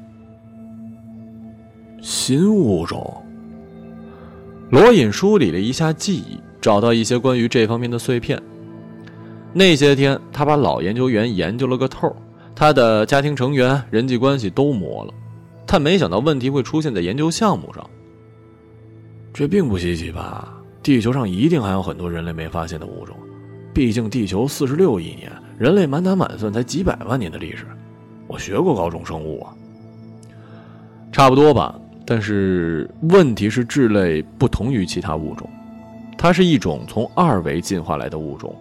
[1.99, 3.23] 新物种。
[4.69, 8.39] 罗隐梳理了一下记忆，找到一些关于这方面的碎片。
[9.51, 12.15] 那些天，他把老研究员研究了个透，
[12.53, 15.13] 他的家庭成员、人际关系都摸了。
[15.67, 17.87] 他没想到问题会出现在研究项目上，
[19.33, 20.53] 这并不稀奇吧？
[20.81, 23.13] 地球上一定还有很多人类没发现的物种，
[23.73, 27.67] 毕竟地球四十六亿年，人类满打满算才几百万年的历史。
[28.25, 29.53] 我学过高中生物啊，
[31.11, 31.77] 差不多吧。
[32.05, 35.49] 但是问题是，智类不同于其他物种，
[36.17, 38.55] 它是一种从二维进化来的物种，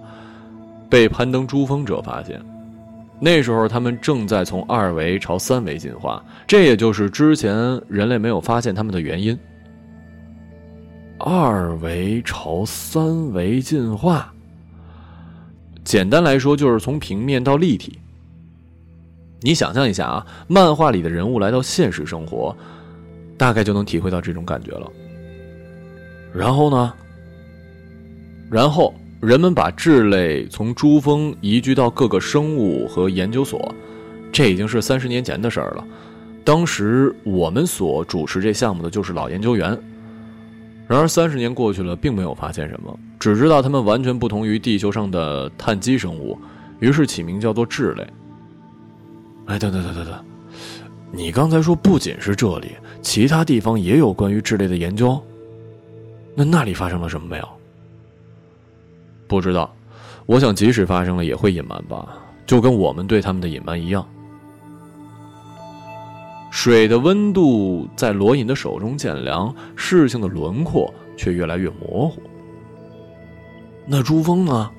[0.91, 2.43] 被攀登珠峰者发现。
[3.19, 7.55] 那时候，他们正在从二维朝三维进化，这也就是之前
[7.89, 9.37] 人类没有发现他们的原因。
[11.19, 14.31] 二维朝三维进化，
[15.83, 17.99] 简单来说就是从平面到立体。
[19.41, 22.55] 你想象一下啊，漫画里的人物来到现实生活，
[23.39, 24.93] 大概就能体会到这种感觉了。
[26.35, 26.93] 然后呢？
[28.51, 28.95] 然后。
[29.27, 33.75] 人们把智类从珠峰移居到各个生物和研究所，
[34.31, 35.85] 这已经是三十年前的事儿了。
[36.45, 39.77] 当时我们所主持这项目的就是老研究员。
[40.87, 46.39] 然而三十年过去了，并没有发现什么，只知道它们完全不同于地球上的碳基生物，
[46.79, 48.07] 于是起名叫做智类。
[49.47, 50.25] 哎，等等等等等，
[51.11, 55.21] 你刚才说不仅是这里，其他地方也有关于智类的研究？
[56.33, 57.49] 那那里发生了什么没有？
[59.27, 59.75] 不知道，
[60.27, 64.07] 我想即使发生了也会隐瞒吧，就跟我们对他们的隐瞒一样。
[66.51, 72.23] 水的温度在罗隐的手中渐凉，事情的轮廓却越来越模糊。
[73.85, 74.71] 那珠峰呢？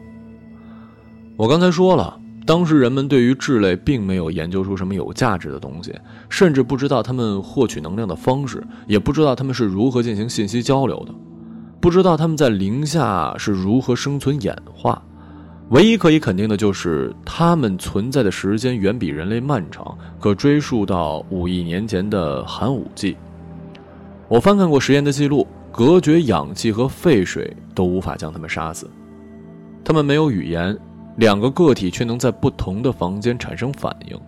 [1.35, 5.93] 我刚才说了，当时人们对于智类并没有研究出什么有价值的东西，
[6.29, 11.13] 甚至不知道他们获取能量的方式，也不知道他们是如何进行信息交流的。
[11.79, 15.01] 不知道他们在零下是如何生存演化，
[15.69, 23.15] 唯一可以肯定的就是他们存在的时间远比人类漫长，可追溯到五亿年前的寒武纪。
[24.27, 28.89] 我翻看过实验的记录，隔绝氧气和废水都无法将他们杀死。
[29.85, 30.77] 他们没有语言，
[31.17, 34.19] 两个个体却能在不同的房间产生反应。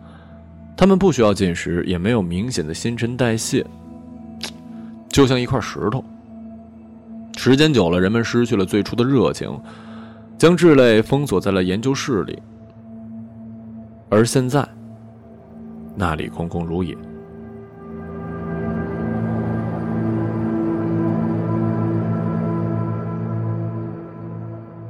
[0.77, 3.65] 他们不需要进食，也没有明显的新陈代谢，
[5.09, 6.01] 就像一块石头。
[7.41, 9.57] 时间久了，人们失去了最初的热情，
[10.37, 12.37] 将智类封锁在了研究室里。
[14.09, 14.67] 而现在，
[15.95, 16.97] 那里空空如也。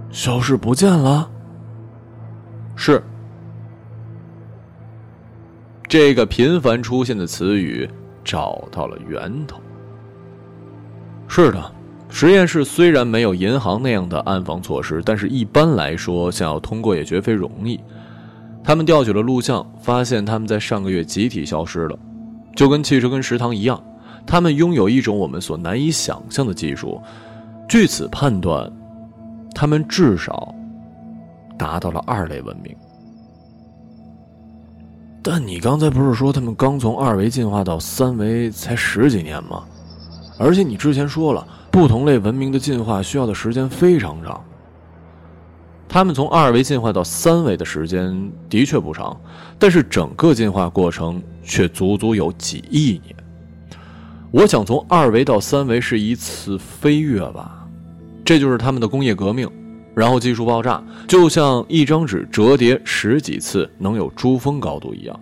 [0.09, 1.29] 消失不见了。
[2.75, 3.03] 是，
[5.87, 7.87] 这个频繁出现的词语
[8.23, 9.61] 找到了源头。
[11.27, 11.71] 是的，
[12.09, 17.79] 实验室虽然没有银行那样的安防措施，但是一般来说，想要通过也绝非容易。
[18.63, 21.97] 他们调取了录像，发现他们在上个月集体消失了，
[22.55, 23.81] 就跟汽车跟食堂一样，
[24.25, 27.01] 他们拥有一种我们所难以想象的技术。
[27.67, 28.71] 据此判断。
[29.51, 30.53] 他们至少
[31.57, 32.73] 达到了二类文明，
[35.21, 39.65] 但你刚才不是说他们刚从二维进化到三维才十几年吗？
[40.39, 44.41] 而且你之前说了，不同类文明的进化需要的时间非常长。
[45.87, 49.19] 他们从二维进化到三维的时间的确不长，
[49.57, 53.13] 但是整个进化过程却足足有几亿年。
[54.31, 57.67] 我想从二维到三维是一次飞跃吧。
[58.23, 59.49] 这就是他们的工业革命，
[59.95, 65.19] 然后技术爆炸，就像一张纸折叠十几次能有珠峰高度一样。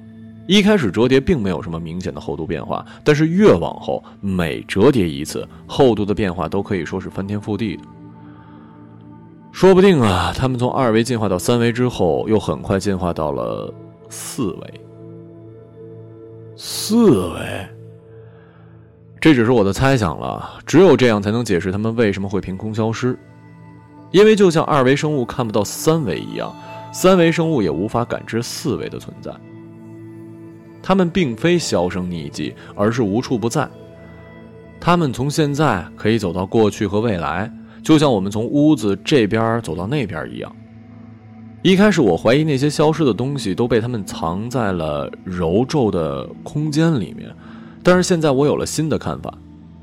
[0.47, 7.83] 一开始折叠并没有什么明显的厚度变化，但是越往后，每折叠一次，厚度的变化都可以说是翻天覆地的。
[9.51, 13.73] 说不定啊，他们从二维进化到三维之后，又很快进化到了
[14.07, 14.73] 四维。
[16.55, 17.67] 四维。
[19.19, 23.17] 这只是我的猜想了，只有这样才能解释他们为什么会凭空消失。
[24.11, 26.55] 因为就像二维生物看不到三维一样，
[26.93, 29.31] 三维生物也无法感知四维的存在。
[30.87, 33.69] 他们并非销声匿迹，而是无处不在。
[34.79, 37.51] 他们从现在可以走到过去和未来，
[37.83, 40.49] 就像我们从屋子这边走到那边一样。
[41.61, 47.35] 一开始我怀疑那些消失的东西都被他们藏在了揉皱的空间里面。
[47.83, 49.37] 但是现在我有了新的看法，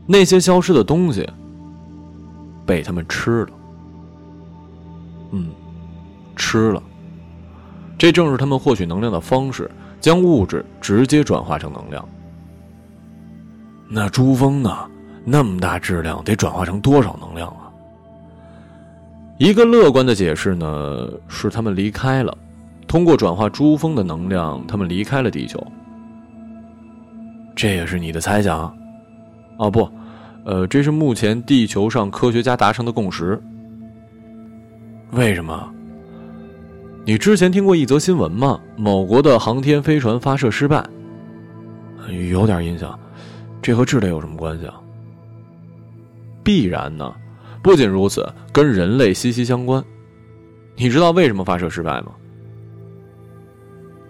[0.07, 1.29] 那些消失的东西
[2.65, 3.51] 被他们吃了。
[5.33, 5.51] 嗯，
[6.35, 6.83] 吃了。
[7.97, 9.71] 这正是他们获取能量的方式，
[10.01, 12.07] 将物质直接转化成能量。
[13.89, 14.91] 那珠峰呢？
[15.25, 17.73] 那么大质量，得转化成多少能量啊？
[19.39, 22.37] 一个乐观的解释呢，是他们离开了，
[22.87, 25.65] 通过转化珠峰的能量，他们离开了地球。
[27.57, 28.77] 这也是你的猜想？
[29.57, 29.89] 哦不，
[30.45, 33.41] 呃，这是目前地球上科学家达成的共识。
[35.13, 35.73] 为什么？
[37.07, 38.59] 你之前听过一则新闻吗？
[38.77, 40.83] 某国的航天飞船发射失败。
[42.31, 42.99] 有点印象。
[43.61, 44.81] 这和智类有什么关系啊？
[46.43, 47.15] 必然呢。
[47.63, 49.83] 不仅如此，跟人类息息相关。
[50.77, 52.13] 你知道为什么发射失败吗？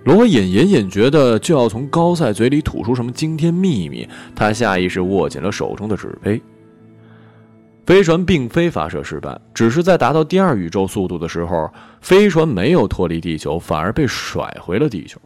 [0.04, 6.40] 罗隐隐隐觉得就要从高赛嘴里吐出什么惊天秘密，他下意识握紧了手中的纸杯。
[7.86, 11.70] 飞船并非发射失败，只是在达到第二宇宙速度的时候，
[12.00, 15.20] 飞船没有脱离地球，反而被甩回了地球。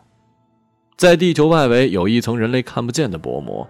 [0.97, 3.69] 在地球外围有一层人类看不见的薄膜，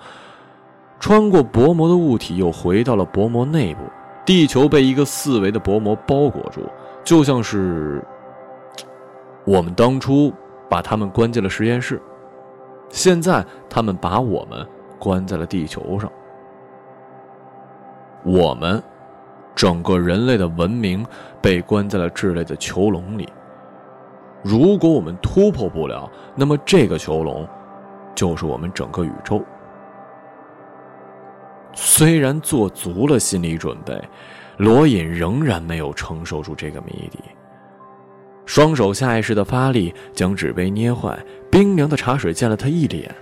[0.99, 3.81] 穿过薄膜的物体又回到了薄膜内部。
[4.25, 6.61] 地球被一个四维的薄膜包裹住，
[7.05, 8.05] 就像是
[9.45, 10.33] 我们当初。
[10.71, 11.99] 把他们关进了实验室，
[12.91, 14.69] 现在他们把我们
[14.99, 16.13] 关在了地球上。
[18.25, 18.83] 我们，
[19.55, 21.05] 整个人类的文明
[21.41, 23.29] 被关在了智类的囚笼里。
[24.43, 27.47] 如果我们突破不了，那么这个囚笼
[28.15, 29.45] 就是我们整个宇宙。
[31.75, 34.01] 虽然做足了心理准备，
[34.57, 37.19] 罗隐仍然没有承受住这个谜底。
[38.47, 41.17] 双手下意识的发力，将纸杯捏坏，
[41.51, 43.15] 冰凉的茶水溅了他一脸。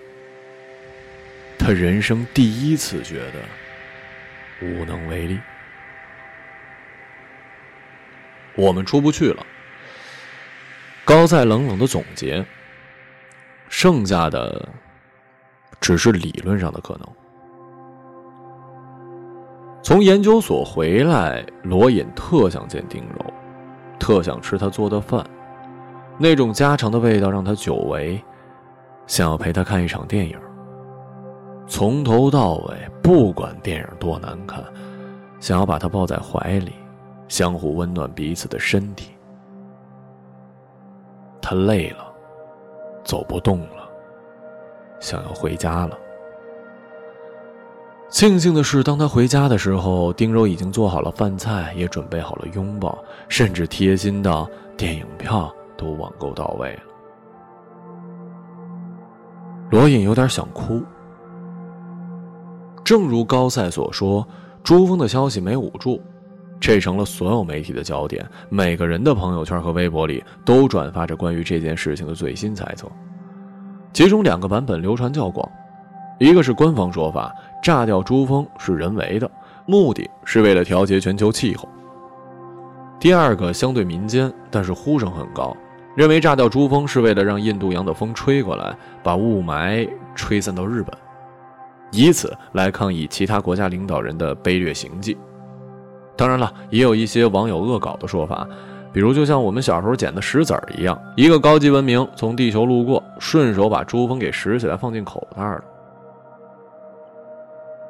[1.58, 3.40] 他人生第一次觉得
[4.60, 5.38] 无能为力。
[8.56, 9.44] 我们出不去了。
[11.04, 12.44] 高赛冷冷的总结。
[13.68, 14.68] 剩下的
[15.80, 17.08] 只是理论上的可能。
[19.82, 23.34] 从研究所回来，罗隐特想见丁柔。
[23.98, 25.28] 特想吃他做的饭，
[26.16, 28.22] 那种家常的味道让他久违，
[29.08, 30.38] 想要陪他看一场电影。
[31.66, 34.64] 从头到尾，不管电影多难看，
[35.40, 36.72] 想要把他抱在怀里，
[37.28, 39.10] 相互温暖彼此的身体。
[41.42, 42.12] 他累了，
[43.04, 43.88] 走不动了，
[45.00, 45.98] 想要回家了。
[48.08, 52.96] 庆幸的是，当他回家的时候，丁柔已经做好了饭菜，也准备好了拥抱，
[53.28, 56.82] 甚至贴心到电影票都网购到位了。
[59.70, 60.80] 罗隐有点想哭。
[62.86, 64.24] 正如高赛所说，
[64.62, 66.00] 朱峰的消息没捂住，
[66.60, 68.24] 这成了所有媒体的焦点。
[68.48, 72.86] 每个人的朋友圈和微博里都转发着关于这件事情的最新猜测，
[73.92, 75.50] 其中两个版本流传较广。
[76.20, 79.28] 一个是官方说法，炸掉珠峰是人为的，
[79.66, 81.68] 目的是为了调节全球气候。
[83.00, 85.56] 第二个相对民间，但是呼声很高，
[85.96, 88.72] 认为炸掉珠峰是为了让印度洋的风吹过来，
[89.02, 90.96] 把雾霾吹散到日本，
[91.90, 95.16] 以此来抗议其他国家领导人的卑劣行径。
[96.16, 98.46] 当然了，也有一些网友恶搞的说法，
[98.92, 105.64] 比如就像我们小时候捡的石子儿一样，一个高级文明从地球路过，顺手把珠峰给拾起来放进口袋了。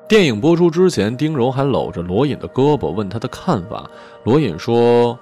[0.09, 3.89] 电影播出之前，丁柔还搂着罗隐的胳膊，问他的看法。
[4.25, 5.19] 罗隐说：“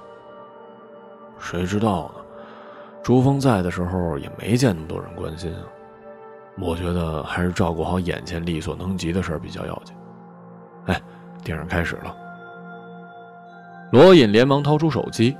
[1.39, 2.22] 谁知道呢？
[3.03, 5.64] 朱峰在的时候也没见那么多人关心啊。
[6.59, 9.95] 我觉得还是照顾好眼前力所能及的事比较要紧。”
[10.87, 11.01] 哎，
[11.43, 12.15] 电影开始了。
[13.93, 15.37] 罗隐连忙掏出手机：“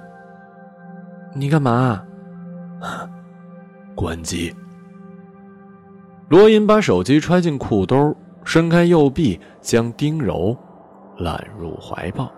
[1.35, 2.03] 你干嘛？”
[3.95, 4.55] 关机。
[6.29, 8.17] 罗隐把手机揣进裤兜。
[8.47, 10.55] 伸开右臂，将丁柔
[11.17, 12.31] 揽入怀抱。